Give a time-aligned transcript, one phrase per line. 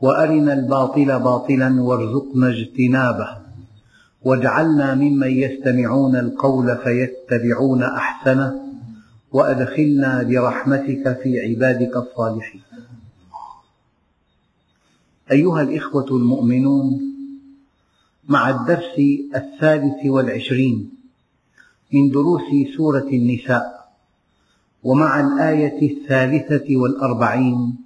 [0.00, 3.28] وأرنا الباطل باطلا وارزقنا اجتنابه.
[4.22, 8.60] واجعلنا ممن يستمعون القول فيتبعون أحسنه
[9.32, 12.62] وأدخلنا برحمتك في عبادك الصالحين.
[15.32, 17.00] أيها الإخوة المؤمنون
[18.28, 18.98] مع الدرس
[19.34, 20.90] الثالث والعشرين
[21.92, 22.42] من دروس
[22.76, 23.88] سورة النساء
[24.82, 27.85] ومع الآية الثالثة والأربعين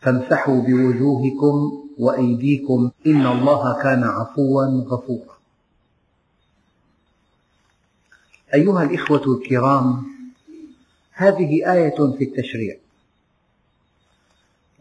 [0.00, 5.36] فامسحوا بوجوهكم وأيديكم إن الله كان عفوا غفورا.
[8.54, 10.02] أيها الإخوة الكرام
[11.12, 12.76] هذه آية في التشريع.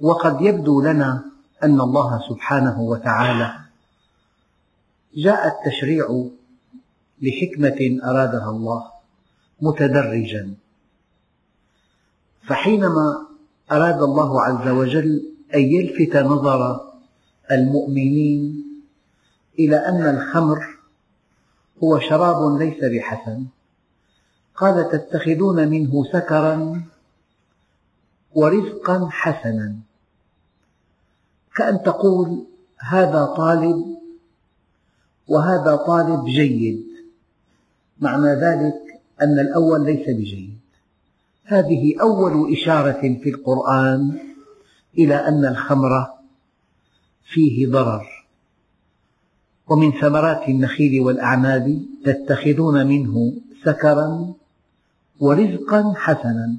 [0.01, 1.25] وقد يبدو لنا
[1.63, 3.59] أن الله سبحانه وتعالى
[5.15, 6.25] جاء التشريع
[7.21, 8.91] لحكمة أرادها الله
[9.61, 10.53] متدرجا.
[12.47, 13.28] فحينما
[13.71, 15.23] أراد الله عز وجل
[15.55, 16.91] أن يلفت نظر
[17.51, 18.65] المؤمنين
[19.59, 20.59] إلى أن الخمر
[21.83, 23.45] هو شراب ليس بحسن.
[24.55, 26.81] قال تتخذون منه سكرا
[28.35, 29.75] ورزقا حسنا.
[31.55, 32.45] كأن تقول
[32.79, 33.97] هذا طالب
[35.27, 36.85] وهذا طالب جيد.
[37.99, 40.58] معنى ذلك أن الأول ليس بجيد.
[41.49, 44.19] هذه أول إشارة في القرآن
[44.97, 46.07] إلى أن الخمر
[47.23, 48.05] فيه ضرر.
[49.67, 53.33] ومن ثمرات النخيل والأعناب تتخذون منه
[53.65, 54.33] سكرا
[55.19, 56.55] ورزقا حسنا.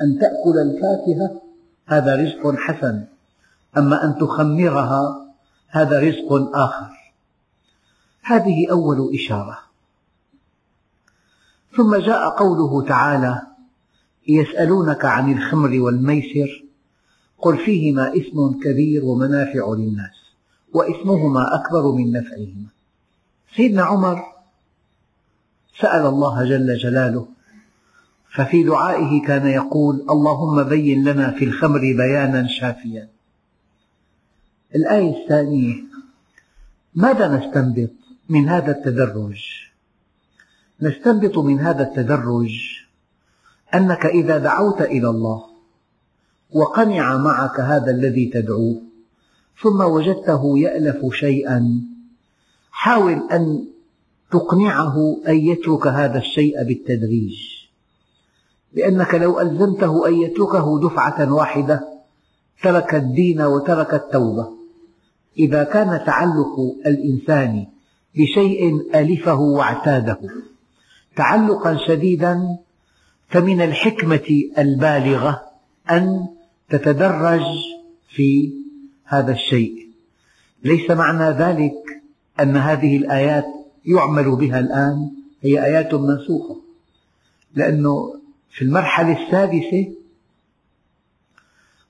[0.00, 1.42] أن تأكل الفاكهة
[1.86, 3.04] هذا رزق حسن
[3.76, 5.26] أما أن تخمرها
[5.68, 7.12] هذا رزق آخر.
[8.22, 9.58] هذه أول إشارة.
[11.76, 13.47] ثم جاء قوله تعالى
[14.28, 16.64] يسألونك عن الخمر والميسر
[17.38, 20.16] قل فيهما إثم كبير ومنافع للناس
[20.72, 22.66] وإثمهما أكبر من نفعهما.
[23.56, 24.22] سيدنا عمر
[25.80, 27.28] سأل الله جل جلاله
[28.34, 33.08] ففي دعائه كان يقول اللهم بين لنا في الخمر بيانا شافيا.
[34.74, 35.74] الآية الثانية
[36.94, 37.90] ماذا نستنبط
[38.28, 39.68] من هذا التدرج؟
[40.80, 42.77] نستنبط من هذا التدرج
[43.74, 45.44] أنك إذا دعوت إلى الله
[46.50, 48.82] وقنع معك هذا الذي تدعوه
[49.62, 51.82] ثم وجدته يألف شيئا
[52.70, 53.64] حاول أن
[54.30, 57.36] تقنعه أن يترك هذا الشيء بالتدريج.
[58.74, 61.80] لأنك لو ألزمته أن يتركه دفعة واحدة
[62.62, 64.48] ترك الدين وترك التوبة.
[65.38, 67.66] إذا كان تعلق الإنسان
[68.14, 70.18] بشيء ألفه واعتاده
[71.16, 72.58] تعلقا شديدا
[73.28, 75.42] فمن الحكمة البالغة
[75.90, 76.28] أن
[76.68, 77.44] تتدرج
[78.08, 78.52] في
[79.04, 79.88] هذا الشيء.
[80.64, 81.74] ليس معنى ذلك
[82.40, 83.46] أن هذه الآيات
[83.84, 85.10] يعمل بها الآن
[85.42, 86.60] هي آيات منسوخة.
[87.54, 88.14] لأنه
[88.50, 89.92] في المرحلة السادسة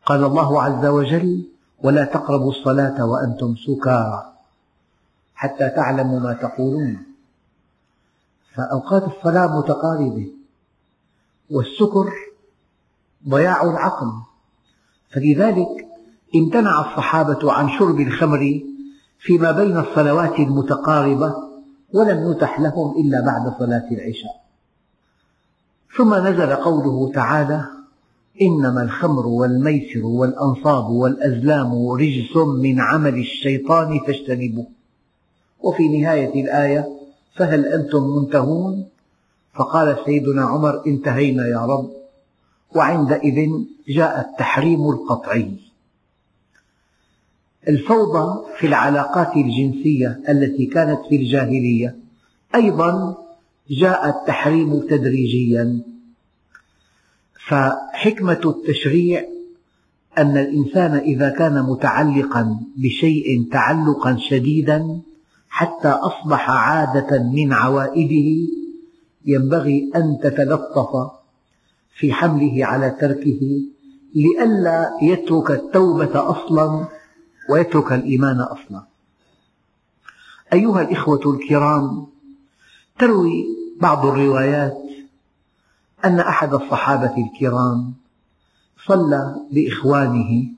[0.06, 1.44] قال الله عز وجل
[1.82, 4.32] ولا تقربوا الصلاة وأنتم سكارى
[5.34, 6.98] حتى تعلموا ما تقولون.
[8.54, 10.37] فأوقات الصلاة متقاربة.
[11.50, 12.12] والسكر
[13.28, 14.12] ضياع العقل.
[15.10, 15.86] فلذلك
[16.36, 18.60] امتنع الصحابة عن شرب الخمر
[19.18, 21.34] فيما بين الصلوات المتقاربة
[21.92, 24.40] ولم يتح لهم إلا بعد صلاة العشاء.
[25.96, 27.64] ثم نزل قوله تعالى
[28.42, 34.66] إنما الخمر والميسر والأنصاب والأزلام رجس من عمل الشيطان فاجتنبوه.
[35.60, 36.88] وفي نهاية الآية
[37.36, 38.88] فهل أنتم منتهون؟
[39.58, 41.90] فقال سيدنا عمر انتهينا يا رب.
[42.74, 43.50] وعندئذ
[43.88, 45.52] جاء التحريم القطعي.
[47.68, 51.96] الفوضى في العلاقات الجنسية التي كانت في الجاهلية.
[52.54, 53.16] أيضا
[53.70, 55.80] جاء التحريم تدريجيا.
[57.48, 59.24] فحكمة التشريع
[60.18, 65.00] أن الإنسان إذا كان متعلقا بشيء تعلقا شديدا
[65.48, 68.48] حتى أصبح عادة من عوائده
[69.28, 71.10] ينبغي أن تتلطف
[71.98, 73.62] في حمله على تركه
[74.14, 76.88] لئلا يترك التوبة أصلا
[77.50, 78.82] ويترك الإيمان أصلا.
[80.52, 82.06] أيها الإخوة الكرام
[82.98, 83.44] تروي
[83.80, 84.82] بعض الروايات
[86.04, 87.94] أن أحد الصحابة الكرام
[88.86, 90.48] صلى بإخوانه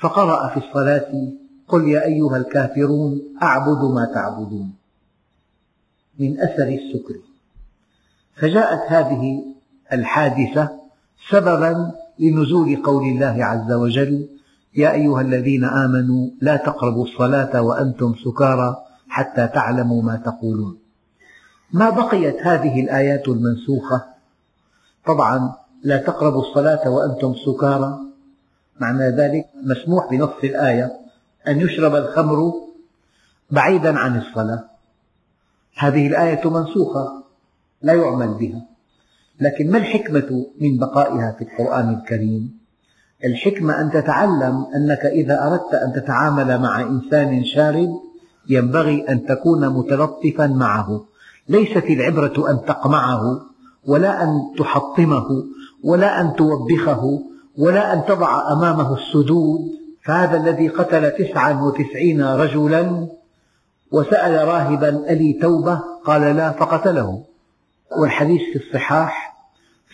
[0.00, 1.32] فقرأ في الصلاة
[1.68, 4.74] قل يا أيها الكافرون أعبد ما تعبدون
[6.18, 7.25] من أثر السكر.
[8.36, 9.44] فجاءت هذه
[9.92, 10.70] الحادثة
[11.30, 14.28] سببا لنزول قول الله عز وجل
[14.76, 18.76] يا أيها الذين آمنوا لا تقربوا الصلاة وأنتم سكارى
[19.08, 20.78] حتى تعلموا ما تقولون.
[21.72, 24.04] ما بقيت هذه الآيات المنسوخة؟
[25.06, 27.98] طبعا لا تقربوا الصلاة وأنتم سكارى.
[28.80, 30.92] معنى ذلك مسموح بنص الآية
[31.48, 32.52] أن يشرب الخمر
[33.50, 34.64] بعيدا عن الصلاة.
[35.76, 37.25] هذه الآية منسوخة.
[37.82, 38.62] لا يعمل بها.
[39.40, 42.58] لكن ما الحكمة من بقائها في القرآن الكريم؟
[43.24, 47.90] الحكمة أن تتعلم أنك إذا أردت أن تتعامل مع إنسان شارد
[48.48, 51.04] ينبغي أن تكون متلطفا معه.
[51.48, 53.40] ليست العبرة أن تقمعه
[53.86, 55.26] ولا أن تحطمه
[55.84, 57.20] ولا أن توبخه
[57.58, 59.60] ولا أن تضع أمامه السدود.
[60.04, 63.08] فهذا الذي قتل تسعا وتسعين رجلا
[63.92, 67.24] وسأل راهبا ألي توبة قال لا فقتله.
[67.90, 69.36] والحديث في الصحاح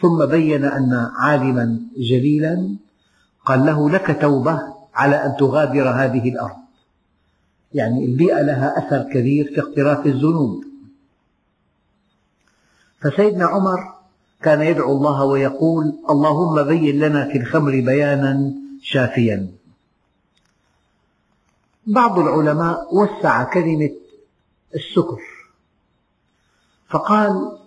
[0.01, 2.77] ثم بين أن عالما جليلا
[3.45, 4.61] قال له لك توبة
[4.95, 6.57] على أن تغادر هذه الأرض.
[7.75, 10.65] يعني البيئة لها أثر كبير في اقتراف الذنوب.
[13.01, 13.95] فسيدنا عمر
[14.43, 18.53] كان يدعو الله ويقول اللهم بين لنا في الخمر بيانا
[18.83, 19.49] شافيا.
[21.87, 23.91] بعض العلماء وسع كلمة
[24.75, 25.21] السكر
[26.89, 27.59] فقال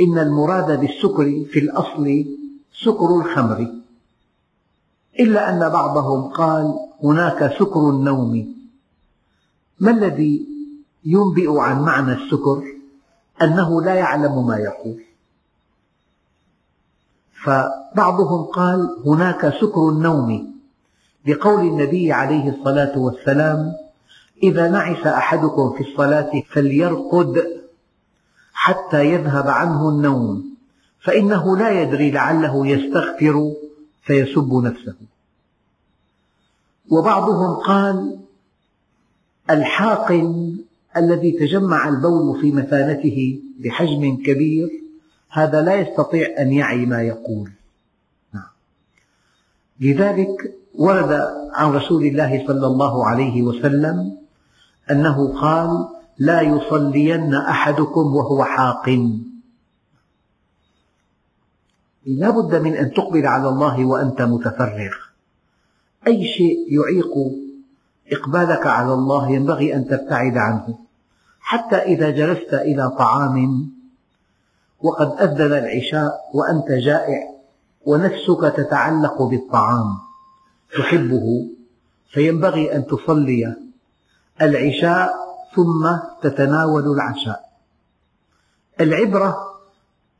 [0.00, 2.24] إن المراد بالسكر في الأصل
[2.84, 3.74] سكر الخمر.
[5.20, 6.74] إلا أن بعضهم قال
[7.04, 8.54] هناك سكر النوم.
[9.80, 10.46] ما الذي
[11.04, 12.62] ينبئ عن معنى السكر؟
[13.42, 15.02] أنه لا يعلم ما يقول.
[17.44, 20.60] فبعضهم قال هناك سكر النوم.
[21.26, 23.72] لقول النبي عليه الصلاة والسلام
[24.42, 27.59] إذا نعس أحدكم في الصلاة فليرقد
[28.62, 30.56] حتى يذهب عنه النوم
[31.00, 33.52] فإنه لا يدري لعله يستغفر
[34.02, 34.94] فيسب نفسه
[36.90, 38.18] وبعضهم قال
[39.50, 40.56] الحاقن
[40.96, 44.68] الذي تجمع البول في مثانته بحجم كبير
[45.30, 47.50] هذا لا يستطيع أن يعي ما يقول
[48.34, 48.50] نعم.
[49.80, 51.12] لذلك ورد
[51.52, 54.16] عن رسول الله صلى الله عليه وسلم
[54.90, 59.20] أنه قال لا يصلين أحدكم وهو حاقن
[62.06, 64.92] لا بد من أن تقبل على الله وأنت متفرغ.
[66.06, 67.12] أي شيء يعيق
[68.12, 70.78] إقبالك على الله ينبغي أن تبتعد عنه.
[71.40, 73.70] حتى إذا جلست إلى طعام
[74.80, 77.30] وقد أذن العشاء وأنت جائع
[77.86, 79.98] ونفسك تتعلق بالطعام
[80.78, 81.46] تحبه
[82.12, 83.56] فينبغي أن تصلي
[84.42, 87.50] العشاء ثم تتناول العشاء.
[88.80, 89.36] العبرة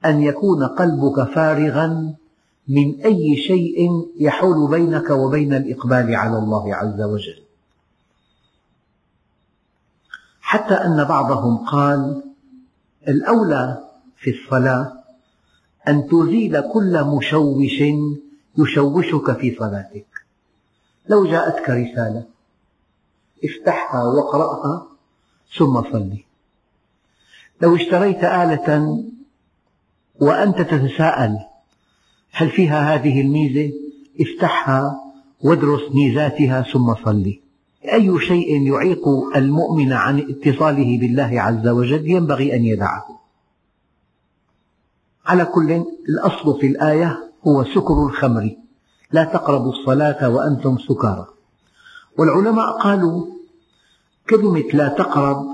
[0.04, 2.14] أن يكون قلبك فارغا
[2.68, 7.42] من أي شيء يحول بينك وبين الإقبال على الله عز وجل.
[10.40, 12.22] حتى أن بعضهم قال
[13.08, 13.84] الأولى
[14.16, 14.92] في الصلاة
[15.88, 17.82] أن تزيل كل مشوش
[18.58, 20.06] يشوشك في صلاتك.
[21.08, 22.25] لو جاءتك رسالة
[23.44, 24.89] افتحها واقرأها
[25.59, 26.25] ثم صلي.
[27.62, 29.04] لو اشتريت آلة
[30.21, 31.38] وأنت تتساءل
[32.33, 33.73] هل فيها هذه الميزة
[34.21, 35.00] افتحها
[35.40, 37.40] وادرس ميزاتها ثم صلي.
[37.92, 43.21] أي شيء يعيق المؤمن عن اتصاله بالله عز وجل ينبغي أن يدعه.
[45.26, 48.57] على كل الأصل في الآية هو سكر الخمر.
[49.12, 51.26] لا تقربوا الصلاة وأنتم سكارى.
[52.19, 53.26] والعلماء قالوا
[54.30, 55.46] كلمة لا تقرب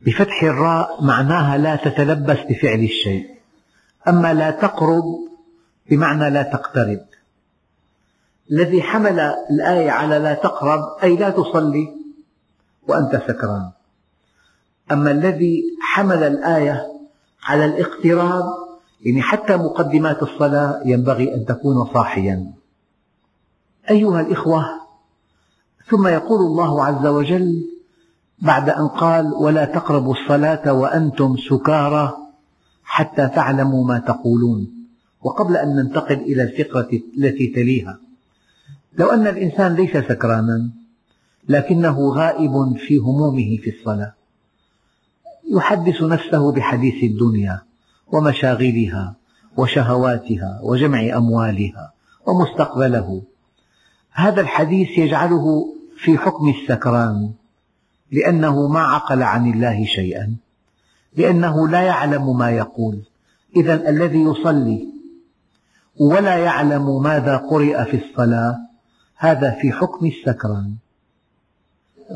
[0.00, 3.30] بفتح الراء معناها لا تتلبس بفعل الشيء.
[4.08, 5.04] أما لا تقرب
[5.90, 7.00] بمعنى لا تقترب.
[8.50, 11.96] الذي حمل الآية على لا تقرب أي لا تصلي
[12.88, 13.70] وأنت سكران.
[14.92, 16.86] أما الذي حمل الآية
[17.42, 18.44] على الاقتراب
[19.00, 22.52] يعني حتى مقدمات الصلاة ينبغي أن تكون صاحيا.
[23.90, 24.83] أيها الإخوة
[25.90, 27.64] ثم يقول الله عز وجل
[28.38, 32.16] بعد أن قال ولا تقربوا الصلاة وأنتم سكارى
[32.84, 34.74] حتى تعلموا ما تقولون.
[35.24, 36.88] وقبل أن ننتقل إلى الفقرة
[37.18, 37.98] التي تليها
[38.98, 40.70] لو أن الإنسان ليس سكرانا
[41.48, 44.12] لكنه غائب في همومه في الصلاة
[45.52, 47.62] يحدث نفسه بحديث الدنيا
[48.12, 49.14] ومشاغلها
[49.56, 51.92] وشهواتها وجمع أموالها
[52.26, 53.22] ومستقبله.
[54.12, 57.32] هذا الحديث يجعله في حكم السكران
[58.12, 60.36] لأنه ما عقل عن الله شيئا
[61.16, 62.98] لأنه لا يعلم ما يقول.
[63.56, 64.88] إذا الذي يصلي
[66.00, 68.58] ولا يعلم ماذا قرئ في الصلاة
[69.16, 70.74] هذا في حكم السكران.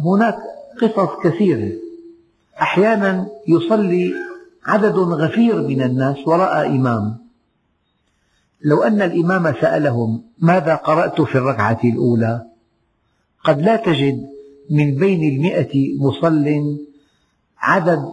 [0.04, 0.36] هناك
[0.82, 1.72] قصص كثيرة.
[2.62, 4.14] أحيانا يصلي
[4.66, 7.18] عدد غفير من الناس وراء إمام.
[8.64, 12.47] لو أن الإمام سألهم ماذا قرأت في الركعة الأولى؟
[13.44, 14.26] قد لا تجد
[14.70, 16.78] من بين المئة مصل
[17.58, 18.04] عدد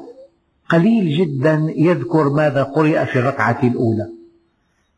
[0.70, 4.10] قليل جدا يذكر ماذا قرئ في الركعة الأولى.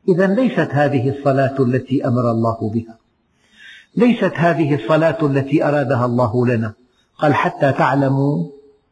[0.08, 2.98] إذا ليست هذه الصلاة التي أمر الله بها.
[3.96, 6.74] ليست هذه الصلاة التي أرادها الله لنا.
[7.18, 8.50] قال حتى تعلموا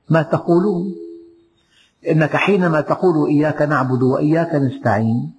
[0.09, 0.95] ما تقولون.
[2.09, 5.31] إنك حينما تقول إياك نعبد وإياك نستعين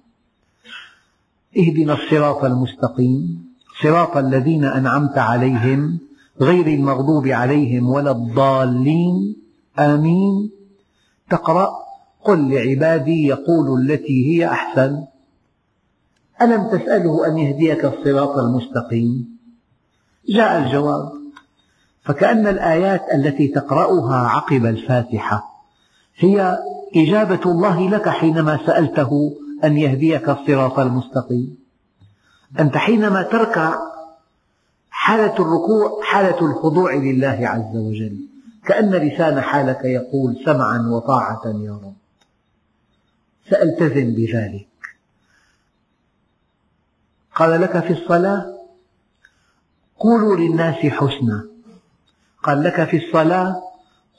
[1.57, 3.46] اهدنا الصراط المستقيم.
[3.83, 5.99] صراط الذين أنعمت عليهم
[6.41, 9.35] غير المغضوب عليهم ولا الضالين.
[9.79, 10.51] آمين.
[11.29, 11.69] تقرأ
[12.23, 15.03] قل لعبادي يقولوا التي هي أحسن.
[16.41, 19.37] ألم تسأله أن يهديك الصراط المستقيم؟
[20.29, 21.11] جاء الجواب
[22.03, 25.43] فكأن الآيات التي تقرأها عقب الفاتحة
[26.17, 26.57] هي
[26.95, 31.66] إجابة الله لك حينما سألته أن يهديك الصراط المستقيم.
[32.59, 33.75] أنت حينما تركع
[34.89, 38.17] حالة الركوع حالة الخضوع لله عز وجل
[38.65, 41.93] كأن لسان حالك يقول سمعا وطاعة يا رب.
[43.49, 44.67] سألتزم بذلك.
[47.35, 48.57] قال لك في الصلاة؟
[49.99, 51.47] قولوا للناس حسنا.
[52.43, 53.63] قال لك في الصلاة؟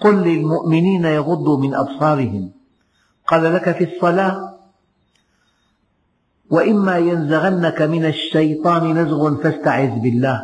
[0.00, 2.50] قل للمؤمنين يغضوا من أبصارهم.
[3.26, 4.57] قال لك في الصلاة؟
[6.50, 10.40] وإما ينزغنك من الشيطان نزغ فاستعذ بالله.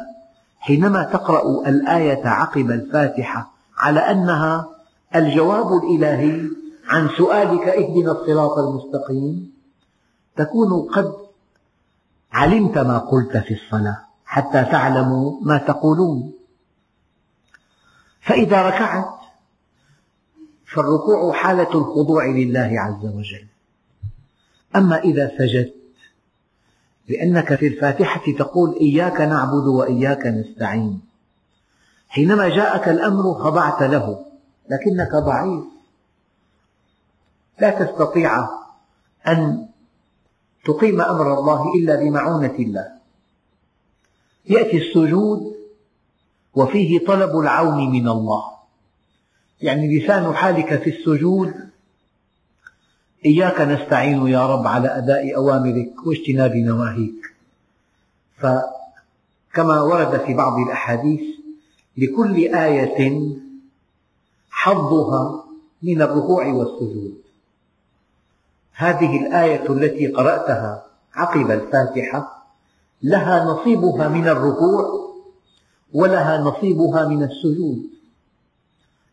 [0.59, 4.69] حينما تقرأ الآية عقب الفاتحة على أنها
[5.15, 6.49] الجواب الإلهي
[6.89, 9.53] عن سؤالك اهدنا الصراط المستقيم
[10.37, 11.13] تكون قد
[12.33, 16.33] علمت ما قلت في الصلاة حتى تعلموا ما تقولون.
[18.21, 19.15] فإذا ركعت
[20.67, 23.47] فالركوع حالة الخضوع لله عز وجل.
[24.77, 25.84] أما إذا سجدت
[27.09, 31.01] لأنك في الفاتحة تقول إياك نعبد وإياك نستعين.
[32.09, 34.27] حينما جاءك الأمر خضعت له
[34.71, 35.65] لكنك ضعيف.
[37.61, 38.49] لا تستطيع
[39.29, 39.69] أن
[40.65, 42.89] تقيم أمر الله إلا بمعونة الله.
[44.47, 45.55] يأتي السجود
[46.55, 48.45] وفيه طلب العون من الله.
[49.61, 51.55] يعني لسان حالك في السجود
[53.27, 57.35] إياك نستعين يا رب على أداء أوامرك واجتناب نواهيك.
[58.37, 61.21] فكما ورد في بعض الأحاديث
[61.97, 63.31] لكل آية
[64.51, 65.45] حظها
[65.83, 67.15] من الركوع والسجود.
[68.73, 72.45] هذه الآية التي قرأتها عقب الفاتحة
[73.03, 75.11] لها نصيبها من الركوع
[75.93, 77.83] ولها نصيبها من السجود.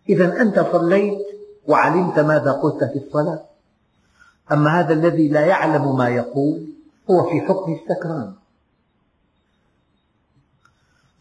[0.09, 1.19] إذا أنت صليت
[1.67, 3.50] وعلمت ماذا قلت في الصلاة.
[4.51, 6.67] أما هذا الذي لا يعلم ما يقول
[7.09, 8.33] هو في حكم السكران.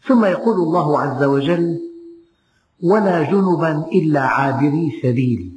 [0.07, 1.79] ثم يقول الله عز وجل
[2.83, 5.53] ولا جنبا إلا عابري سبيل.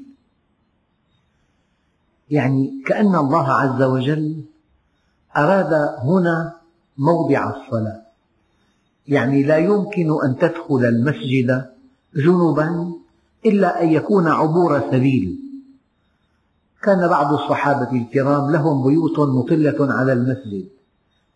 [2.31, 4.45] يعني كأن الله عز وجل
[5.37, 6.57] أراد هنا
[6.99, 8.02] موضع الصلاة.
[9.09, 11.71] يعني لا يمكن أن تدخل المسجد
[12.16, 12.93] جنبا
[13.47, 15.43] إلا أن يكون عبور سبيل.
[16.84, 20.68] كان بعض الصحابة الكرام لهم بيوت مطلة على المسجد.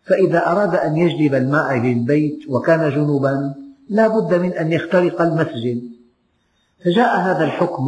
[0.03, 3.53] فإذا أراد أن يجلب الماء للبيت وكان جنبا
[3.89, 5.81] لا بد من أن يخترق المسجد.
[6.85, 7.85] فجاء هذا الحكم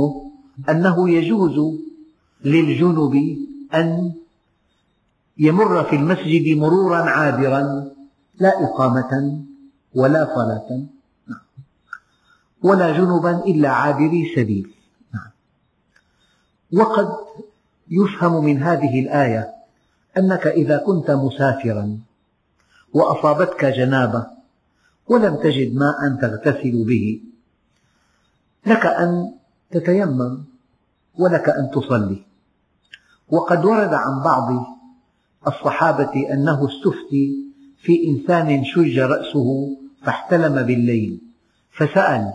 [0.69, 1.77] أنه يجوز
[2.45, 3.37] للجنب
[3.73, 4.13] أن
[5.37, 7.91] يمر في المسجد مرورا عابرا
[8.39, 9.41] لا إقامة
[9.95, 10.83] ولا صلاة.
[12.63, 14.71] ولا جنبا إلا عابري سبيل.
[16.73, 17.09] وقد
[17.91, 19.53] يفهم من هذه الآية
[20.17, 21.99] أنك إذا كنت مسافرا
[22.93, 24.27] وأصابتك جنابة
[25.07, 27.21] ولم تجد ماء تغتسل به
[28.65, 29.31] لك أن
[29.71, 30.43] تتيمم
[31.17, 32.23] ولك أن تصلي.
[33.29, 34.65] وقد ورد عن بعض
[35.47, 37.35] الصحابة أنه استفتي
[37.81, 41.21] في إنسان شج رأسه فاحتلم بالليل
[41.71, 42.33] فسأل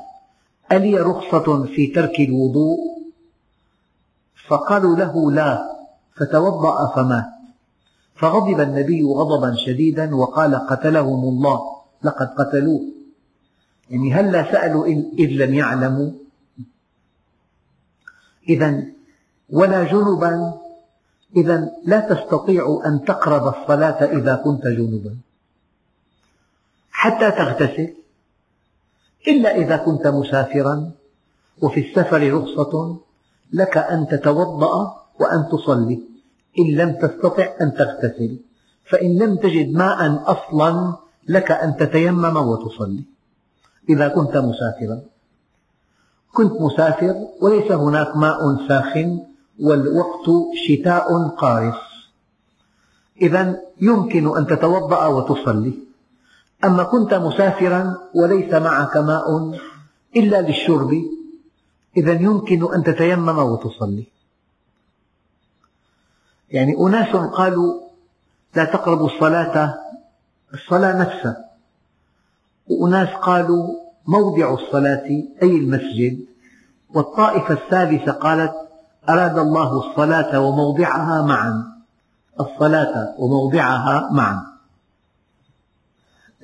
[0.73, 2.96] ألي رخصة في ترك الوضوء؟
[4.49, 5.77] فقالوا له لا
[6.17, 7.27] فتوضأ فمات
[8.15, 11.61] فغضب النبي غضبا شديدا وقال قتلهم الله
[12.03, 12.83] لقد قتلوه.
[13.91, 14.87] يعني هلا سألوا
[15.19, 16.11] إذ لم يعلموا؟
[18.49, 18.83] إذا
[19.51, 20.55] ولا جنبا
[21.37, 25.17] إذا لا تستطيع أن تقرب الصلاة إذا كنت جنبا.
[26.91, 27.95] حتى تغتسل
[29.29, 30.91] إلا إذا كنت مسافرا
[31.63, 33.06] وفي السفر رخصة
[33.53, 36.03] لك أن تتوضأ وأن تصلي.
[36.59, 38.39] إن لم تستطع أن تغتسل.
[38.91, 40.97] فإن لم تجد ماء أصلا
[41.29, 43.05] لك أن تتيمم وتصلي.
[43.89, 45.01] إذا كنت مسافرا.
[46.33, 49.21] كنت مسافر وليس هناك ماء ساخن
[49.61, 50.27] والوقت
[50.69, 51.81] شتاء قارس.
[53.23, 55.75] إذا يمكن أن تتوضأ وتصلي.
[56.65, 59.59] أما كنت مسافرا وليس معك ماء
[60.17, 61.16] إلا للشرب
[61.97, 64.07] إذا يمكن أن تتيمم وتصلي.
[66.51, 67.81] يعني أناس قالوا
[68.57, 69.75] لا تقربوا الصلاة
[70.55, 71.51] الصلاة نفسها.
[72.69, 73.75] وأناس قالوا
[74.07, 75.07] موضع الصلاة
[75.43, 76.27] أي المسجد.
[76.95, 78.53] والطائفة الثالثة قالت
[79.09, 81.77] أراد الله الصلاة وموضعها معا.
[82.41, 84.47] الصلاة وموضعها معا.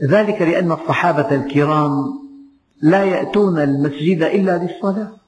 [0.04, 2.22] ذلك لأن الصحابة الكرام
[2.82, 5.21] لا يأتون المسجد إلا للصلاة.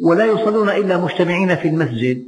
[0.00, 2.26] ولا يصلون إلا مجتمعين في المسجد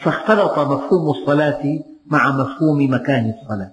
[0.00, 3.72] فاختلط مفهوم الصلاة مع مفهوم مكان الصلاة.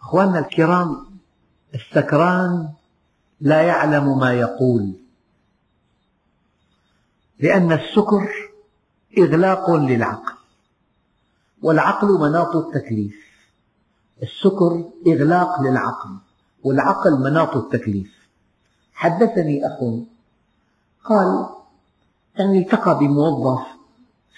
[0.00, 1.06] أخواننا الكرام
[1.74, 2.68] السكران
[3.40, 4.92] لا يعلم ما يقول
[7.38, 8.28] لأن السكر
[9.18, 10.34] إغلاق للعقل
[11.62, 13.26] والعقل مناط التكليف.
[14.22, 16.16] السكر إغلاق للعقل
[16.64, 18.28] والعقل مناط التكليف.
[18.94, 19.78] حدثني أخ
[21.04, 21.55] قال
[22.38, 23.66] يعني التقى بموظف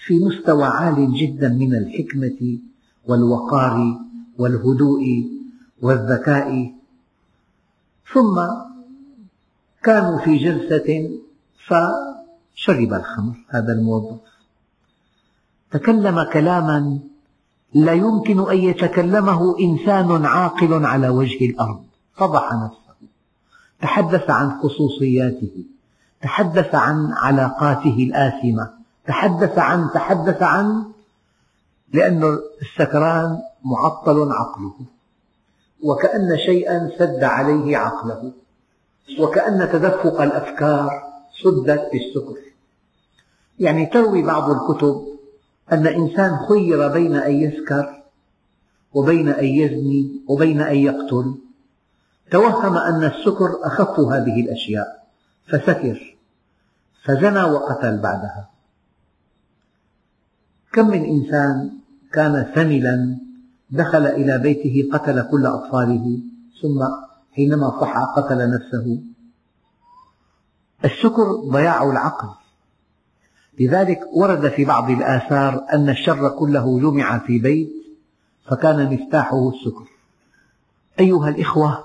[0.05, 2.57] في مستوى عال جدا من الحكمة
[3.07, 3.99] والوقار
[4.37, 5.01] والهدوء
[5.81, 6.73] والذكاء.
[8.13, 8.41] ثم
[9.83, 11.09] كانوا في جلسة
[11.67, 14.19] فشرب الخمر هذا الموظف.
[15.71, 16.99] تكلم كلاما
[17.73, 21.83] لا يمكن أن يتكلمه إنسان عاقل على وجه الأرض.
[22.13, 23.07] فضح نفسه.
[23.81, 25.63] تحدث عن خصوصياته.
[26.21, 28.69] تحدث عن علاقاته الآثمة.
[29.07, 30.83] تحدث عن تحدث عن
[31.93, 34.73] لأن السكران معطل عقله.
[35.83, 38.31] وكأن شيئا سد عليه عقله.
[39.19, 41.03] وكأن تدفق الأفكار
[41.43, 42.37] سدت بالسكر.
[43.59, 45.05] يعني تروي بعض الكتب
[45.71, 48.03] أن إنسان خير بين أن يسكر
[48.93, 51.35] وبين أن يزني وبين أن يقتل.
[52.31, 54.98] توهم أن السكر أخف هذه الأشياء.
[55.51, 56.17] فسكر.
[57.03, 58.49] فزنى وقتل بعدها.
[60.73, 61.71] كم من إنسان
[62.13, 63.17] كان ثملا
[63.69, 66.19] دخل إلى بيته قتل كل أطفاله
[66.61, 66.79] ثم
[67.35, 69.01] حينما صحى قتل نفسه.
[70.85, 72.29] السكر ضياع العقل.
[73.59, 77.69] لذلك ورد في بعض الآثار أن الشر كله جمع في بيت
[78.45, 79.87] فكان مفتاحه السكر
[80.99, 81.83] أيها الإخوة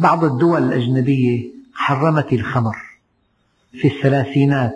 [0.00, 2.76] بعض الدول الأجنبية حرمت الخمر
[3.72, 4.74] في الثلاثينات.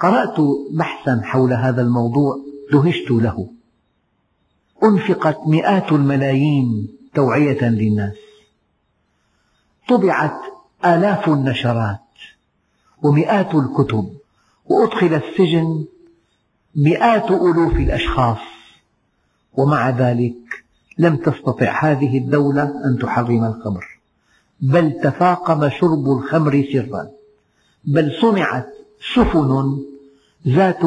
[0.00, 0.36] قرأت
[0.70, 2.38] بحثا حول هذا الموضوع
[2.72, 3.48] دهشت له.
[4.82, 8.16] أنفقت مئات الملايين توعية للناس.
[9.88, 10.40] طبعت
[10.84, 12.00] آلاف النشرات
[13.02, 14.16] ومئات الكتب
[14.66, 15.84] وأدخل السجن
[16.76, 18.38] مئات ألوف الأشخاص.
[19.52, 20.64] ومع ذلك
[20.98, 23.95] لم تستطع هذه الدولة أن تحرم الخمر.
[24.60, 27.08] بل تفاقم شرب الخمر سرا.
[27.84, 28.66] بل صنعت
[29.14, 29.78] سفن
[30.48, 30.82] ذات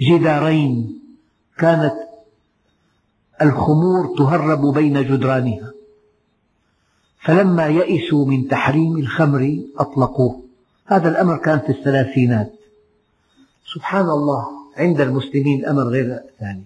[0.00, 1.00] جدارين
[1.58, 1.94] كانت
[3.42, 5.72] الخمور تهرب بين جدرانها.
[7.20, 10.42] فلما يئسوا من تحريم الخمر أطلقوه.
[10.86, 12.52] هذا الأمر كان في الثلاثينات.
[13.74, 16.06] سبحان الله عند المسلمين الأمر غير
[16.42, 16.64] ذلك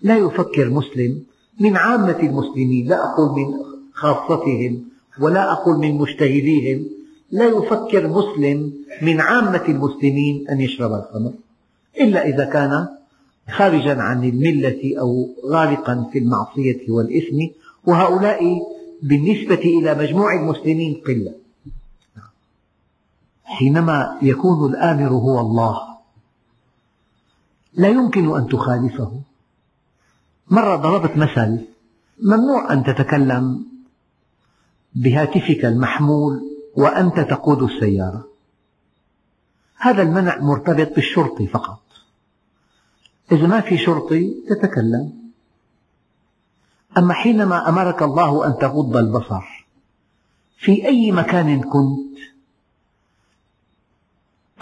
[0.00, 1.22] لا يفكر مسلم
[1.60, 3.54] من عامة المسلمين لا أقول من
[3.92, 4.85] خاصتهم.
[5.20, 6.86] ولا أقول من مجتهديهم
[7.30, 11.32] لا يفكر مسلم من عامة المسلمين أن يشرب الخمر
[12.00, 12.86] إلا إذا كان
[13.50, 17.36] خارجا عن الملة أو غارقا في المعصية والإثم
[17.86, 18.62] وهؤلاء
[19.02, 21.34] بالنسبة إلى مجموع المسلمين قلة.
[23.44, 25.80] حينما يكون الآمر هو الله
[27.74, 29.12] لا يمكن أن تخالفه.
[30.50, 31.58] مرة ضربت مثل
[32.22, 33.66] ممنوع أن تتكلم
[34.96, 36.42] بهاتفك المحمول
[36.76, 38.28] وأنت تقود السيارة.
[39.76, 41.82] هذا المنع مرتبط بالشرطي فقط.
[43.32, 45.12] إذا ما في شرطي تتكلم.
[46.98, 49.66] أما حينما أمرك الله أن تغض البصر
[50.58, 52.18] في أي مكان كنت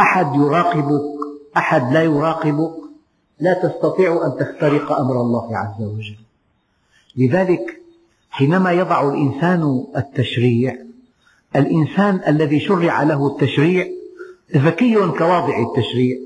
[0.00, 1.14] أحد يراقبك
[1.56, 2.74] أحد لا يراقبك
[3.40, 6.18] لا تستطيع أن تخترق أمر الله عز وجل.
[7.16, 7.83] لذلك
[8.34, 10.76] حينما يضع الإنسان التشريع
[11.56, 13.86] الإنسان الذي شرع له التشريع
[14.56, 16.18] ذكي كواضع التشريع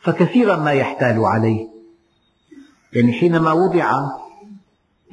[0.00, 1.68] فكثيرا ما يحتال عليه.
[2.92, 4.10] يعني حينما وضع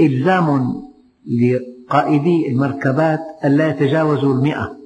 [0.02, 0.82] إلزام
[1.28, 4.78] لقائدي المركبات ألا يتجاوزوا المئة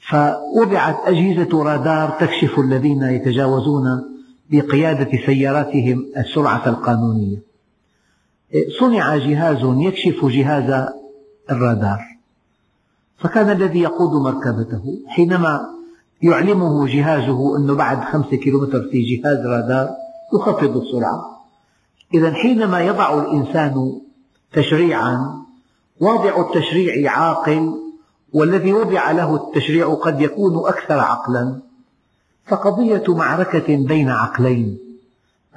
[0.00, 3.84] فوضعت أجهزة رادار تكشف الذين يتجاوزون
[4.50, 7.49] بقيادة سياراتهم السرعة القانونية.
[8.80, 10.88] صنع جهاز يكشف جهاز
[11.50, 11.98] الرادار.
[13.18, 15.60] فكان الذي يقود مركبته حينما
[16.22, 19.88] يعلمه جهازه أنه بعد خمسة كيلومتر في جهاز رادار
[20.34, 21.40] يخفض السرعة.
[22.14, 24.00] إذا حينما يضع الإنسان
[24.52, 25.42] تشريعا
[26.00, 27.74] واضع التشريع عاقل
[28.32, 31.58] والذي وضع له التشريع قد يكون أكثر عقلا
[32.46, 34.89] فقضية معركة بين عقلين.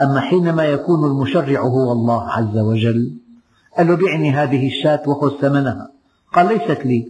[0.01, 3.13] أما حينما يكون المشرع هو الله عز وجل
[3.77, 5.89] قال له بعني هذه الشاة وخذ ثمنها.
[6.33, 7.07] قال ليست لي.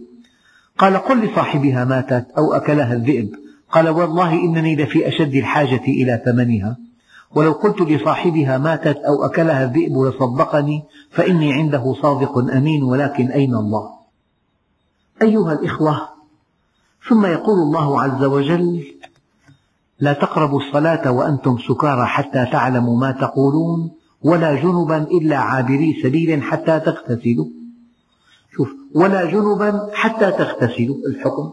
[0.78, 3.34] قال قل لصاحبها ماتت أو أكلها الذئب.
[3.70, 6.76] قال والله إنني لفي أشد الحاجة إلى ثمنها.
[7.34, 13.90] ولو قلت لصاحبها ماتت أو أكلها الذئب لصدقني فإني عنده صادق أمين ولكن أين الله؟
[15.22, 16.08] أيها الإخوة
[17.08, 18.84] ثم يقول الله عز وجل
[20.04, 23.90] لا تقربوا الصلاة وأنتم سكارى حتى تعلموا ما تقولون
[24.22, 27.46] ولا جنبا إلا عابري سبيل حتى تغتسلوا.
[28.56, 30.96] شوف ولا جنبا حتى تغتسلوا.
[31.08, 31.52] الحكم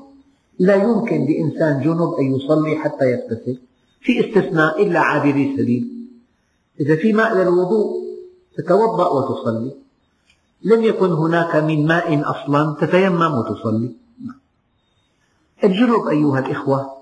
[0.59, 3.57] لا يمكن لإنسان جنب أن يصلي حتى يغتسل
[4.01, 6.07] في استثناء إلا عابري سبيل.
[6.79, 7.87] إذا في ماء للوضوء
[8.57, 9.71] تتوضأ وتصلي.
[10.63, 13.91] لم يكن هناك من ماء أصلا تتيمم وتصلي.
[15.63, 17.00] الجنب أيها الإخوة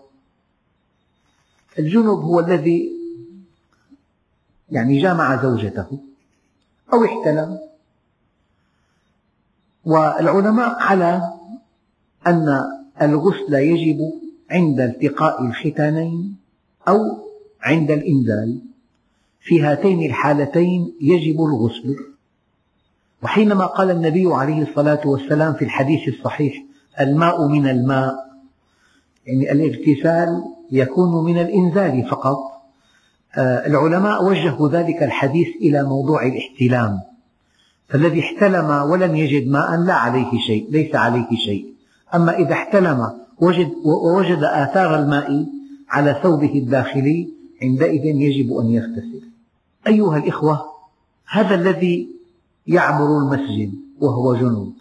[1.80, 2.92] الجنب هو الذي
[4.72, 6.00] يعني جامع زوجته
[6.94, 7.60] أو احتلم.
[9.86, 11.34] والعلماء على
[12.28, 12.64] أن
[13.02, 13.98] الغسل يجب
[14.52, 16.38] عند التقاء الختانين
[16.88, 16.98] أو
[17.62, 18.62] عند الإنزال
[19.42, 21.96] في هاتين الحالتين يجب الغسل.
[23.24, 26.64] وحينما قال النبي عليه الصلاة والسلام في الحديث الصحيح
[27.00, 28.30] الماء من الماء
[29.26, 32.38] يعني الإغتسال يكون من الإنزال فقط.
[33.38, 37.00] آه، العلماء وجهوا ذلك الحديث إلى موضوع الاحتلام.
[37.88, 41.74] فالذي احتلم ولم يجد ماء لا عليه شيء ليس عليه شيء.
[42.16, 45.46] أما إذا احتلم وجد ووجد آثار الماء
[45.90, 47.30] على ثوبه الداخلي
[47.62, 49.22] عندئذ يجب أن يغتسل.
[49.88, 50.66] أيها الإخوة
[51.30, 52.10] هذا الذي
[52.68, 54.74] يعبر المسجد وهو جنوب.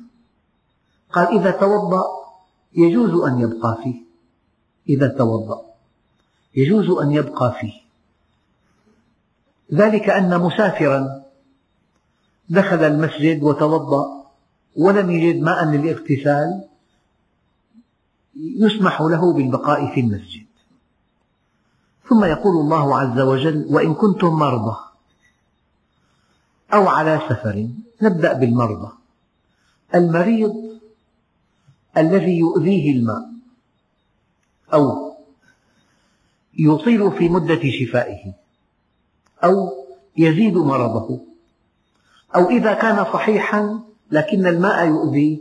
[1.13, 2.05] قال إذا توضأ
[2.75, 3.95] يجوز أن يبقى فيه.
[4.89, 5.68] إذا توضأ.
[6.57, 7.81] يجوز أن يبقى فيه.
[9.75, 11.23] ذلك أن مسافرا
[12.49, 14.25] دخل المسجد وتوضأ
[14.77, 16.65] ولم يجد ماء للاغتسال
[18.37, 20.47] يسمح له بالبقاء في المسجد.
[22.09, 24.77] ثم يقول الله عز وجل وإن كنتم مرضى
[26.75, 27.69] أو على سفر
[28.03, 28.93] نبدأ بالمرضى.
[29.95, 30.81] المريض
[31.97, 33.29] الذي يؤذيه الماء
[34.75, 35.08] أو
[36.59, 38.33] يطيل في مدة شفائه.
[39.45, 39.71] أو
[40.17, 41.21] يزيد مرضه.
[42.37, 45.41] أو إذا كان صحيحا لكن الماء يؤذي.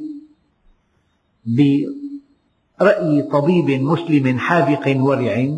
[2.80, 5.58] برأي طبيب مسلم حاذق ورع.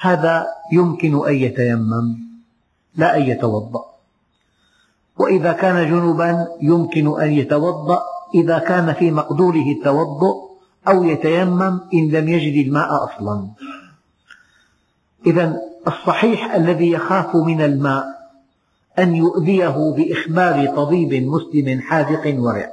[0.00, 2.16] هذا يمكن أن يتيمم.
[2.96, 3.84] لا أن يتوضأ.
[5.18, 8.02] وإذا كان جنبا يمكن أن يتوضأ.
[8.34, 10.48] إذا كان في مقدوره التوضؤ
[10.88, 13.48] أو يتيمم إن لم يجد الماء أصلا.
[15.28, 18.04] إذا الصحيح الذي يخاف من الماء
[18.98, 22.72] أن يؤذيه بإخبار طبيب مسلم حاذق ورع.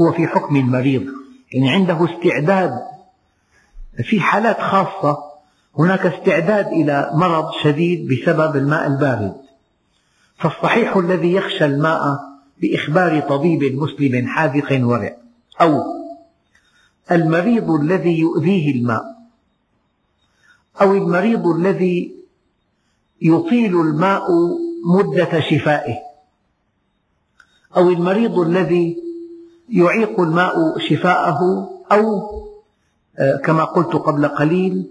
[0.00, 1.06] هو في حكم المريض.
[1.52, 2.72] يعني عنده استعداد
[4.04, 5.18] في حالات خاصة
[5.78, 9.34] هناك استعداد إلى مرض شديد بسبب الماء البارد.
[10.38, 12.20] فالصحيح الذي يخشى الماء
[12.62, 15.16] بإخبار طبيب مسلم حاذق ورع.
[15.60, 15.82] أو
[17.10, 19.15] المريض الذي يؤذيه الماء.
[20.80, 22.16] أو المريض الذي
[23.22, 24.22] يطيل الماء
[24.84, 25.96] مدة شفائه.
[27.76, 28.96] أو المريض الذي
[29.68, 32.36] يعيق الماء شفاءه أو
[33.18, 34.86] آه، كما قلت قبل قليل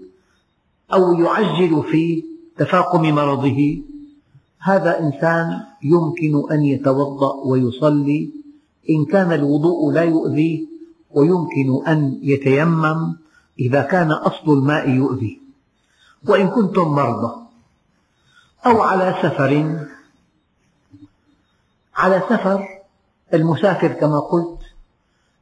[0.92, 2.24] أو يعجل في
[2.56, 3.82] تفاقم مرضه.
[4.58, 8.30] هذا إنسان يمكن أن يتوضأ ويصلي.
[8.90, 10.66] إن كان الوضوء لا يؤذيه
[11.10, 13.16] ويمكن أن يتيمم.
[13.60, 15.45] إذا كان أصل الماء يؤذي.
[16.28, 17.34] وإن كنتم مرضى
[18.66, 19.76] أو على سفر.
[21.96, 22.68] على سفر
[23.34, 24.58] المسافر كما قلت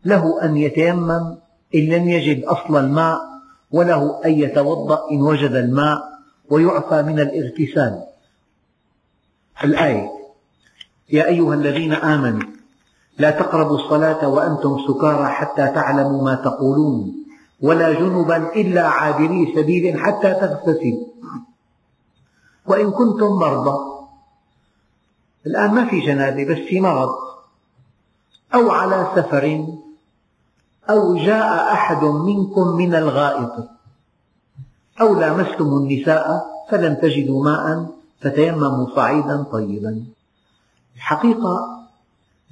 [0.05, 1.37] له أن يتيمم
[1.75, 3.19] إن لم يجد أصل الماء
[3.71, 5.99] وله أن يتوضأ إن وجد الماء
[6.51, 8.03] ويعفى من الاغتسال
[9.65, 10.11] الآية
[11.13, 12.49] يا أيها الذين آمنوا
[13.19, 17.24] لا تقربوا الصلاة وأنتم سكارى حتى تعلموا ما تقولون.
[17.65, 21.07] ولا جنبا إلا عابري سبيل حتى تغتسلوا
[22.67, 23.79] وإن كنتم مرضى.
[25.47, 27.15] الآن ما في جنابة بس في مرض.
[28.55, 29.67] أو على سفر.
[30.91, 33.55] أو جاء أحد منكم من الغائط.
[35.01, 36.27] أو لامستم النساء
[36.71, 37.87] فلم تجدوا ماء
[38.21, 40.05] فتيمموا صعيدا طيبا.
[40.97, 41.55] الحقيقة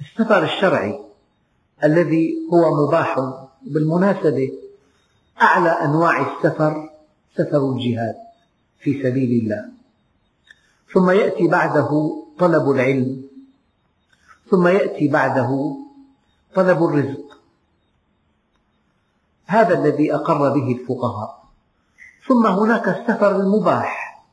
[0.01, 0.99] السفر الشرعي
[1.83, 3.19] الذي هو مباح
[3.61, 4.62] بالمناسبة
[5.41, 6.89] أعلى أنواع السفر
[7.37, 8.15] سفر الجهاد
[8.79, 9.65] في سبيل الله.
[10.93, 13.23] ثم يأتي بعده طلب العلم.
[14.51, 15.77] ثم يأتي بعده
[16.55, 17.37] طلب الرزق.
[19.45, 21.43] هذا الذي أقر به الفقهاء.
[22.27, 24.23] ثم هناك السفر المباح.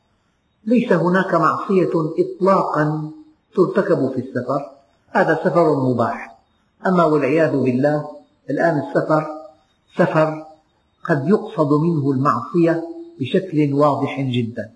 [0.65, 3.11] ليس هناك معصية إطلاقا
[3.55, 4.71] ترتكب في السفر.
[5.11, 6.37] هذا سفر مباح.
[6.87, 8.11] أما والعياذ بالله
[8.51, 9.27] الآن السفر
[9.97, 10.50] سفر
[11.05, 12.83] قد يقصد منه المعصية
[13.21, 14.71] بشكل واضح جدا.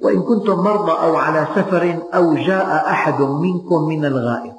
[0.00, 4.54] وإن كنتم مرضى أو على سفر أو جاء أحد منكم من الغائط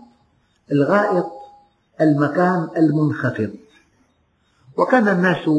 [0.71, 1.25] الغائط
[2.01, 3.49] المكان المنخفض.
[4.77, 5.49] وكان الناس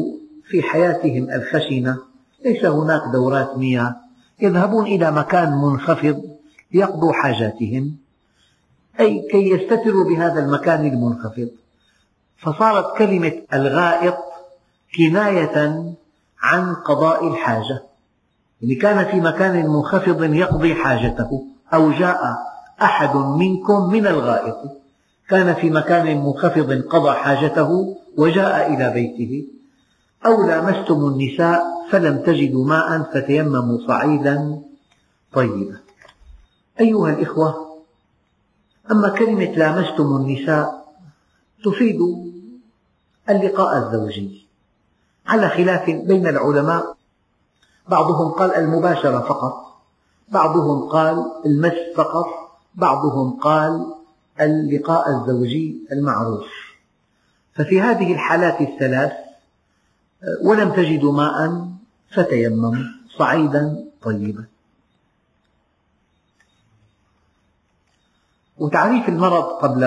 [0.49, 1.97] في حياتهم الخشنة
[2.45, 3.95] ليس هناك دورات مياه
[4.41, 6.21] يذهبون إلى مكان منخفض
[6.71, 7.97] ليقضوا حاجاتهم.
[8.99, 11.49] أي كي يستتروا بهذا المكان المنخفض.
[12.37, 14.17] فصارت كلمة الغائط
[14.97, 15.83] كناية
[16.41, 17.83] عن قضاء الحاجة.
[18.61, 22.37] يعني كان في مكان منخفض يقضي حاجته أو جاء
[22.81, 24.57] أحد منكم من الغائط.
[25.29, 29.47] كان في مكان منخفض قضى حاجته وجاء إلى بيته.
[30.25, 34.61] أو لامستم النساء فلم تجدوا ماء فتيمموا صعيدا
[35.33, 35.77] طيبا.
[36.79, 37.65] أيها الإخوة
[38.91, 40.85] أما كلمة لامستم النساء
[41.65, 41.99] تفيد
[43.29, 44.47] اللقاء الزوجي.
[45.27, 46.95] على خلاف بين العلماء
[47.87, 49.65] بعضهم قال المباشرة فقط
[50.29, 52.25] بعضهم قال المس فقط
[52.75, 53.93] بعضهم قال
[54.41, 56.47] اللقاء الزوجي المعروف.
[57.53, 59.11] ففي هذه الحالات الثلاث
[60.43, 61.67] ولم تجدوا ماء
[62.15, 62.75] فتيمموا
[63.17, 64.45] صعيدا طيبا.
[68.57, 69.83] وتعريف المرض قبل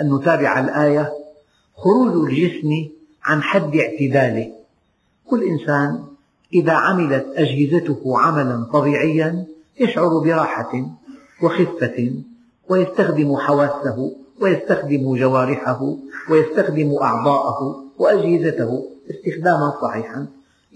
[0.00, 1.25] أن نتابع الآية
[1.76, 2.88] خروج الجسم
[3.24, 4.52] عن حد اعتداله.
[5.26, 6.04] كل إنسان
[6.54, 9.46] إذا عملت أجهزته عملا طبيعيا
[9.80, 10.86] يشعر براحة
[11.42, 12.12] وخفة
[12.68, 15.96] ويستخدم حواسه ويستخدم جوارحه
[16.30, 20.26] ويستخدم أعضاءه وأجهزته استخداما صحيحا.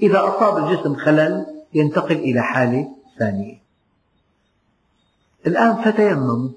[0.03, 3.61] إذا أصاب الجسم خلل ينتقل إلى حالة ثانية.
[5.47, 6.49] الآن فتيمموا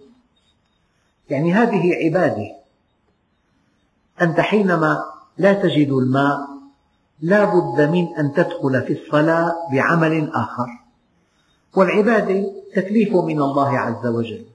[1.30, 2.63] يعني هذه عبادة
[4.22, 5.04] أنت حينما
[5.38, 6.54] لا تجد الماء
[7.22, 10.68] لا بد من أن تدخل في الصلاة بعمل آخر.
[11.76, 14.46] والعبادة تكليف من الله عز وجل.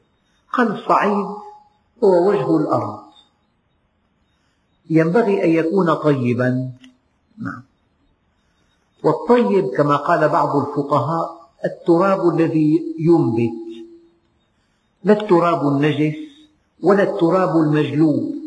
[0.52, 1.26] قال الصعيد
[2.04, 3.00] هو وجه الأرض.
[4.90, 6.70] ينبغي أن يكون طيبا.
[7.38, 7.62] نعم.
[9.04, 13.68] والطيب كما قال بعض الفقهاء التراب الذي ينبت.
[15.04, 16.16] لا التراب النجس
[16.82, 18.37] ولا التراب المجلوب.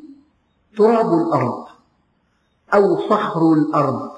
[0.77, 1.65] تراب الأرض
[2.73, 4.11] أو صخر الأرض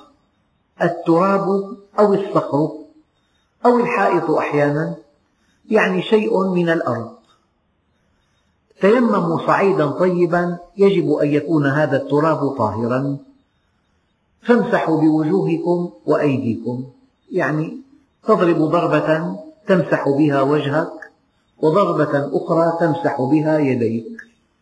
[0.82, 2.72] التراب أو الصخر
[3.66, 4.96] أو الحائط أحيانا
[5.70, 7.14] يعني شيء من الأرض.
[8.82, 13.18] تيمموا صعيدا طيبا يجب أن يكون هذا التراب طاهرا.
[14.42, 16.84] فامسحوا بوجوهكم وأيديكم
[17.32, 17.78] يعني
[18.28, 19.36] تضرب ضربة
[19.68, 21.12] تمسح بها وجهك
[21.62, 24.18] وضربة أخرى تمسح بها يديك.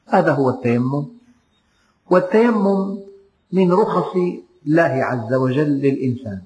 [0.07, 1.20] هذا هو التيمم.
[2.11, 2.99] والتيمم
[3.51, 4.15] من رخص
[4.67, 6.41] الله عز وجل للإنسان.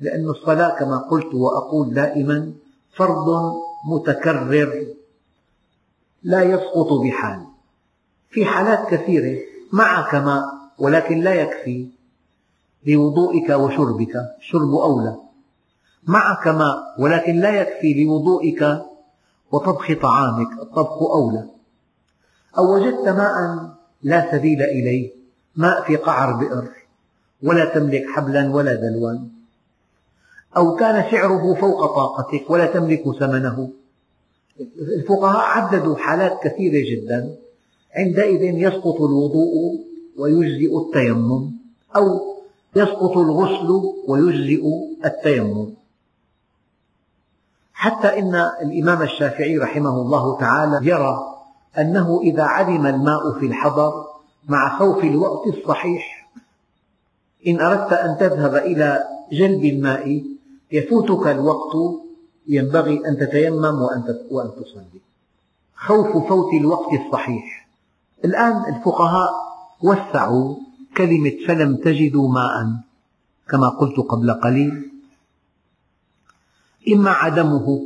[0.00, 2.52] لأن الصلاة كما قلت وأقول دائما
[2.96, 3.54] فرض
[3.86, 4.86] متكرر
[6.22, 7.44] لا يسقط بحال.
[8.30, 9.38] في حالات كثيرة
[9.72, 10.44] معك ماء
[10.78, 11.88] ولكن لا يكفي
[12.86, 15.16] لوضوئك وشربك الشرب أولى.
[16.06, 18.82] معك ماء ولكن لا يكفي لوضوئك
[19.52, 21.48] وطبخ طعامك الطبخ أولى.
[22.58, 23.34] أو وجدت ماء
[24.04, 25.10] لا سبيل إليه.
[25.56, 26.68] ماء في قعر بئر
[27.42, 29.18] ولا تملك حبلا ولا دلوا
[30.56, 33.70] أو كان سعره فوق طاقتك ولا تملك ثمنه.
[34.78, 37.36] الفقهاء عددوا حالات كثيرة جدا.
[37.96, 39.80] عندئذ يسقط الوضوء
[40.18, 41.50] ويجزئ التيمم
[41.96, 42.20] أو
[42.76, 44.64] يسقط الغسل ويجزئ
[45.04, 45.74] التيمم.
[47.72, 51.33] حتى إن الإمام الشافعي رحمه الله تعالى يرى
[51.78, 54.04] أنه إذا عدم الماء في الحضر
[54.48, 56.30] مع خوف الوقت الصحيح
[57.46, 60.24] إن أردت أن تذهب إلى جلب الماء
[60.72, 61.72] يفوتك الوقت
[62.48, 63.82] ينبغي أن تتيمم
[64.30, 65.00] وأن تصلي.
[65.74, 67.68] خوف فوت الوقت الصحيح.
[68.24, 69.30] الآن الفقهاء
[69.82, 70.56] وسعوا
[70.96, 72.66] كلمة فلم تجدوا ماء
[73.48, 74.90] كما قلت قبل قليل.
[76.92, 77.82] إما عدمه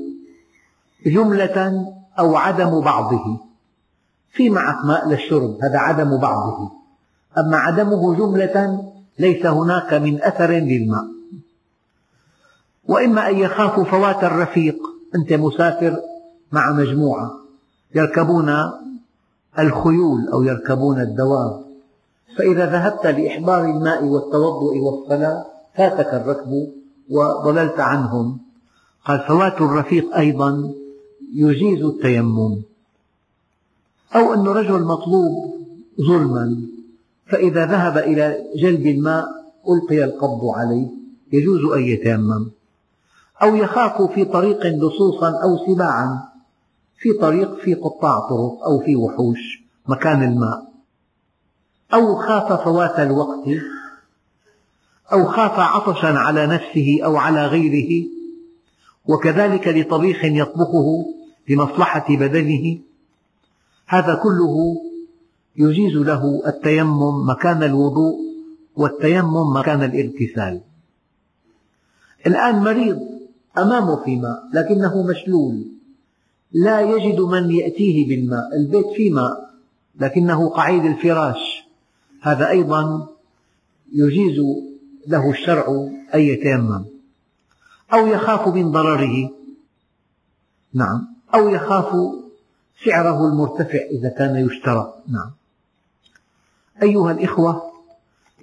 [1.07, 1.87] جملة
[2.19, 3.48] أو عدم بعضه.
[4.39, 6.71] في معك ماء للشرب هذا عدم بعضه.
[7.39, 8.85] أما عدمه جملة
[9.19, 11.05] ليس هناك من أثر للماء.
[12.89, 14.77] وإما أن يخافوا فوات الرفيق
[15.15, 15.97] أنت مسافر
[16.53, 17.31] مع مجموعة
[17.95, 18.55] يركبون
[19.59, 21.65] الخيول أو يركبون الدواب.
[22.39, 25.47] فإذا ذهبت لإحضار الماء والتوضؤ والصلاة
[25.77, 26.69] فاتك الركب
[27.11, 28.39] وضللت عنهم.
[29.05, 30.73] قال فوات الرفيق أيضا
[31.35, 32.63] يجيز التيمم.
[34.15, 35.33] أو أن رجل مطلوب
[36.01, 36.63] ظلما
[37.27, 39.29] فإذا ذهب إلى جلب الماء
[39.69, 40.89] ألقي القبض عليه
[41.33, 42.51] يجوز أن يتيمم.
[43.43, 46.29] أو يخاف في طريق لصوصا أو سباعا
[46.99, 50.69] في طريق في قطاع طرق أو في وحوش مكان الماء.
[51.95, 53.49] أو خاف فوات الوقت
[55.13, 58.09] أو خاف عطشا على نفسه أو على غيره
[59.07, 61.07] وكذلك لطبيخ يطبخه
[61.49, 62.79] لمصلحة بدنه
[63.89, 64.77] هذا كله
[65.57, 68.17] يجيز له التيمم مكان الوضوء
[68.77, 70.61] والتيمم مكان الاغتسال
[72.27, 73.09] الآن مريض
[73.59, 75.65] أمامه في ماء لكنه مشلول.
[76.53, 79.51] لا يجد من يأتيه بالماء البيت فيه ماء
[80.01, 81.65] لكنه قعيد الفراش.
[82.21, 83.09] هذا أيضا
[83.93, 84.41] يجيز
[85.07, 86.85] له الشرع أن يتيمم.
[87.93, 89.31] أو يخاف من ضرره.
[90.75, 91.07] نعم.
[91.35, 91.95] أو يخاف
[92.85, 94.95] سعره المرتفع إذا كان يشترى.
[95.09, 95.31] نعم.
[96.83, 97.63] أيها الإخوة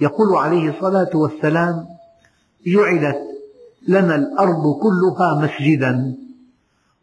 [0.02, 1.86] يقول عليه الصلاة والسلام
[2.68, 3.22] جعلت
[3.88, 6.16] لنا الأرض كلها مسجدا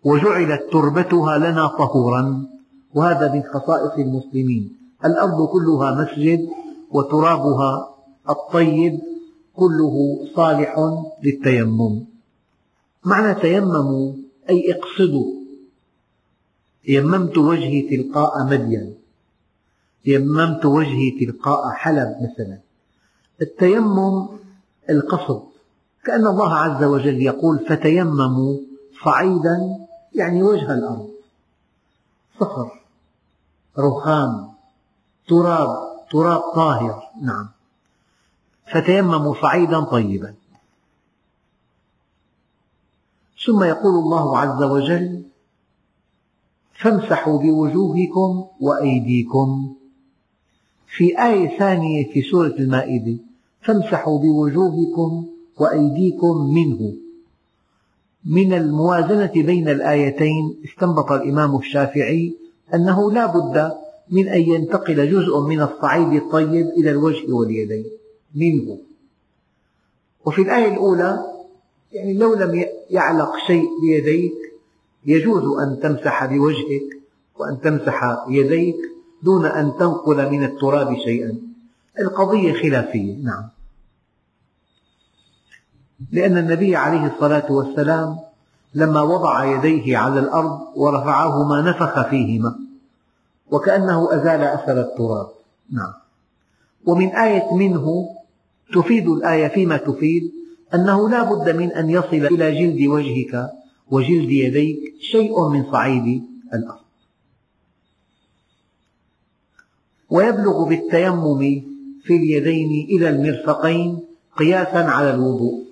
[0.05, 2.47] وجعلت تربتها لنا طهورا
[2.95, 4.77] وهذا من خصائص المسلمين.
[5.05, 6.49] الأرض كلها مسجد
[6.91, 7.95] وترابها
[8.31, 9.01] الطيب
[9.57, 10.77] كله صالح
[11.25, 12.05] للتيمم.
[13.05, 14.13] معنى تيمموا
[14.51, 15.42] أي اقصدوا
[16.89, 18.95] يممت وجهي تلقاء مدين
[20.07, 22.59] يممت وجهي تلقاء حلب مثلا.
[23.43, 24.29] التيمم
[24.91, 25.43] القصد.
[26.05, 28.57] كأن الله عز وجل يقول فتيمموا
[29.05, 31.11] صعيدا يعني وجه الأرض.
[32.41, 32.81] صخر
[33.79, 34.49] رخام
[35.29, 35.69] تراب
[36.11, 37.49] تراب طاهر نعم.
[38.73, 40.35] فتيمموا صعيدا طيبا.
[43.47, 45.22] ثم يقول الله عز وجل
[46.83, 49.75] فامسحوا بوجوهكم وأيديكم.
[50.97, 53.17] في آية ثانية في سورة المائدة
[53.61, 55.27] فامسحوا بوجوهكم
[55.59, 56.93] وأيديكم منه.
[58.25, 62.35] من الموازنة بين الآيتين استنبط الإمام الشافعي
[62.75, 63.73] أنه لا بد
[64.11, 67.85] من أن ينتقل جزء من الصعيد الطيب إلى الوجه واليدين
[68.35, 68.79] منه.
[70.27, 71.27] وفي الآية الأولى
[71.93, 74.52] يعني لو لم يعلق شيء بيديك
[75.07, 77.03] يجوز أن تمسح بوجهك
[77.39, 78.77] وأن تمسح يديك
[79.23, 81.39] دون أن تنقل من التراب شيئا.
[81.99, 83.49] القضية خلافية نعم.
[86.13, 88.19] لأن النبي عليه الصلاة والسلام
[88.75, 92.59] لما وضع يديه على الأرض ورفعهما نفخ فيهما
[93.51, 95.29] وكأنه أزال أثر التراب
[95.73, 95.93] نعم.
[96.87, 98.09] ومن آية منه
[98.75, 100.33] تفيد الآية فيما تفيد
[100.75, 103.51] أنه لا بد من أن يصل إلى جلد وجهك
[103.91, 106.23] وجلد يديك شيء من صعيد
[106.55, 106.81] الأرض.
[110.11, 111.63] ويبلغ بالتيمم
[112.03, 114.01] في اليدين إلى المرفقين
[114.37, 115.65] قياسا على الوضوء.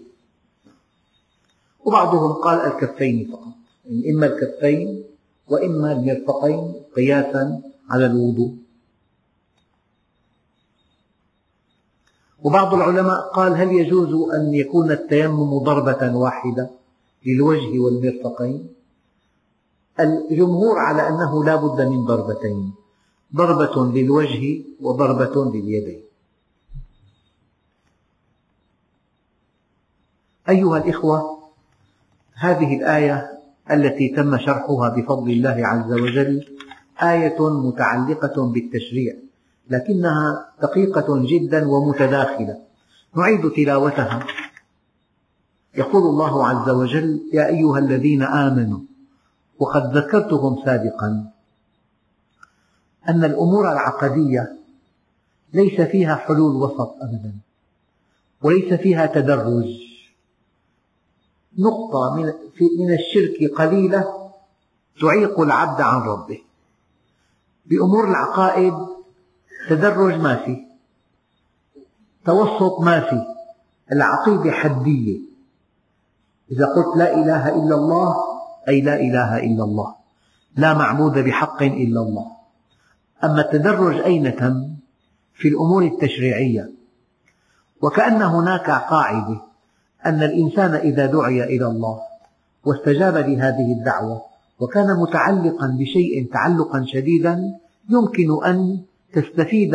[1.85, 3.55] وبعضهم قال الكفين فقط.
[3.85, 5.05] يعني إما الكفين
[5.49, 8.55] وإما المرفقين قياسا على الوضوء.
[12.43, 16.80] وبعض العلماء قال هل يجوز أن يكون التيمم ضربة واحدة؟
[17.27, 18.69] للوجه والمرفقين
[20.01, 22.73] الجمهور على أنه لا بد من ضربتين.
[23.37, 26.03] ضربة للوجه وضربة لليدين.
[30.49, 31.39] أيها الإخوة
[32.35, 33.41] هذه الآية
[33.71, 36.47] التي تم شرحها بفضل الله عز وجل
[37.03, 39.15] آية متعلقة بالتشريع
[39.71, 42.59] لكنها دقيقة جدا ومتداخلة.
[43.17, 44.27] نعيد تلاوتها.
[45.75, 48.81] يقول الله عز وجل يا أيها الذين آمنوا
[49.59, 51.31] وقد ذكرتهم سابقا
[53.09, 54.57] أن الأمور العقدية
[55.55, 57.35] ليس فيها حلول وسط أبدا
[58.43, 59.91] وليس فيها تدرج.
[61.59, 62.15] نقطة
[62.79, 64.31] من الشرك قليلة
[65.01, 66.39] تعيق العبد عن ربه.
[67.67, 68.75] بأمور العقائد
[69.69, 70.67] تدرج ما في
[72.25, 73.23] توسط ما في
[73.93, 75.30] العقيدة حدية.
[76.53, 78.17] إذا قلت لا إله إلا الله
[78.69, 79.95] أي لا إله إلا الله
[80.57, 82.27] لا معبود بحق إلا الله
[83.25, 84.71] أما التدرج أين تم؟
[85.35, 86.71] في الأمور التشريعية
[87.83, 89.41] وكأن هناك قاعدة
[90.07, 92.01] أن الإنسان إذا دعي إلى الله
[92.65, 94.23] واستجاب لهذه الدعوة
[94.61, 97.59] وكان متعلقا بشيء تعلقا شديدا
[97.91, 98.81] يمكن أن
[99.13, 99.75] تستفيد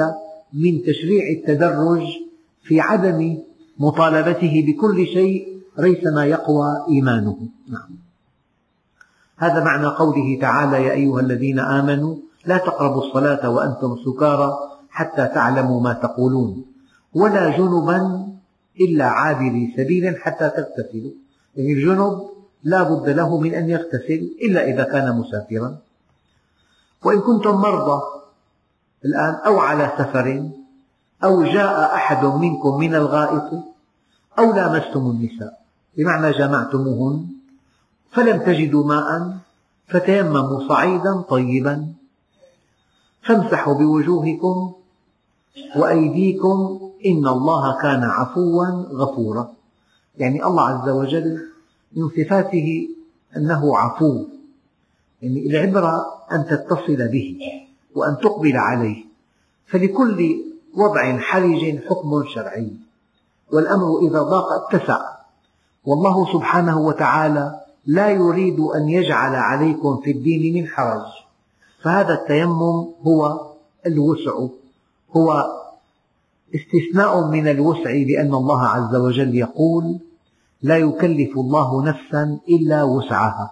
[0.53, 2.03] من تشريع التدرج
[2.63, 3.38] في عدم
[3.80, 7.38] مطالبته بكل شيء ريثما يقوى إيمانه.
[7.69, 7.89] نعم.
[9.38, 12.15] هذا معنى قوله تعالى يا أيها الذين آمنوا
[12.45, 14.57] لا تقربوا الصلاة وأنتم سكارى
[14.89, 16.65] حتى تعلموا ما تقولون
[17.13, 18.28] ولا جنبا
[18.82, 21.11] إلا عابري سبيل حتى تغتسلوا.
[21.55, 22.30] يعني الجنب
[22.63, 25.78] لا بد له من أن يغتسل إلا إذا كان مسافرا.
[27.03, 28.01] وإن كنتم مرضى
[29.05, 30.49] الآن أو على سفر
[31.23, 33.49] أو جاء أحد منكم من الغائط
[34.39, 35.64] أو لامستم النساء.
[35.98, 37.28] بمعنى جمعتموهن
[38.12, 39.38] فلم تجدوا ماء
[39.88, 41.88] فتيمموا صعيدا طيبا
[43.24, 44.74] فامسحوا بوجوهكم
[45.76, 49.54] وأيديكم إن الله كان عفوا غفورا.
[50.18, 51.48] يعني الله عز وجل
[51.93, 52.89] من صفاته
[53.38, 54.26] أنه عفو.
[55.22, 57.39] يعني العبرة أن تتصل به
[57.96, 59.06] وأن تقبل عليه.
[59.68, 60.36] فلكل
[60.76, 62.72] وضع حرج حكم شرعي.
[63.52, 65.14] والأمر إذا ضاق اتسع.
[65.86, 71.06] والله سبحانه وتعالى لا يريد أن يجعل عليكم في الدين من حرج.
[71.84, 73.42] فهذا التيمم هو
[73.86, 74.32] الوسع
[75.18, 75.46] هو
[76.56, 80.00] استثناء من الوسع لأن الله عز وجل يقول
[80.62, 83.52] لا يكلف الله نفسا إلا وسعها.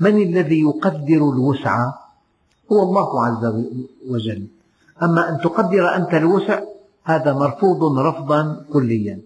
[0.00, 1.92] من الذي يقدر الوسع؟
[2.72, 3.44] هو الله عز
[4.10, 4.46] وجل.
[5.02, 6.60] أما أن تقدر أنت الوسع
[7.04, 9.20] هذا مرفوض رفضا كليا.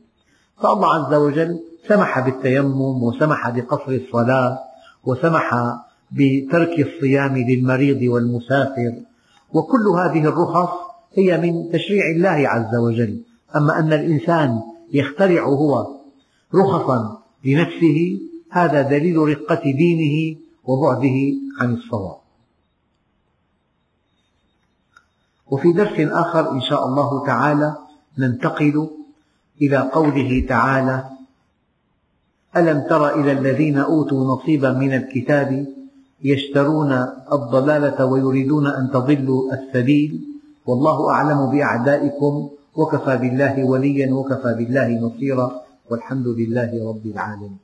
[0.63, 4.59] فالله عز وجل سمح بالتيمم وسمح بقصر الصلاة
[5.05, 5.76] وسمح
[6.12, 8.93] بترك الصيام للمريض والمسافر.
[9.53, 10.70] وكل هذه الرخص
[11.14, 13.20] هي من تشريع الله عز وجل.
[13.57, 14.61] أما أن الإنسان
[14.93, 15.87] يخترع هو
[16.55, 18.20] رخصا لنفسه
[18.51, 21.16] هذا دليل رقة دينه وبعده
[21.61, 22.16] عن الصواب.
[25.47, 27.76] وفي درس آخر إن شاء الله تعالى
[28.18, 28.91] ننتقل
[29.62, 31.14] إلى قوله تعالى
[32.57, 35.67] ألم تر إلى الذين أوتوا نصيبا من الكتاب
[36.25, 36.93] يشترون
[37.33, 40.21] الضلالة ويريدون أن تضلوا السبيل؟
[40.67, 47.64] والله أعلم بأعدائكم وكفى بالله وليا وكفى بالله نصيرا والحمد لله رب العالمين.